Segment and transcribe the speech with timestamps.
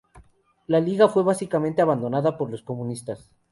[0.65, 3.29] La Liga fue básicamente abandonada por los comunistas.